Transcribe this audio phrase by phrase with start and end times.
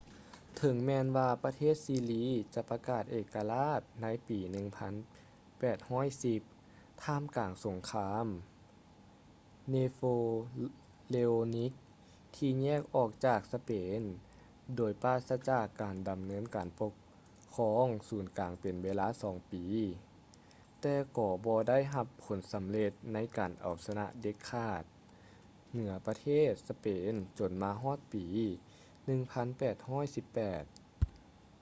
[0.57, 4.39] ເຖິງແມ່ນວ່າປະເທດຊິລີຈະປະກາດເອກະລາດໃນປີ
[5.57, 6.45] 1810
[7.03, 8.25] ທ່າມກາງສົງຄາມ
[9.73, 11.73] napoleonic
[12.35, 13.99] ທີ່ແຍກອອກຈາກສະເປນ
[14.75, 16.93] ໂດຍປາສະຈາກການດຳເນີນການປົກ
[17.55, 19.63] ຄອງສູນກາງເປັນເວລາສອງປີ
[20.81, 24.83] ແຕ່ກໍບໍ່ໄດ້ຮັບຜົນສຳເລັດໃນການເອົາຊະນະເດັດຂາດ
[25.71, 28.35] ເໜືອປະເທດ spain ຈົນມາຮອດປີ 1818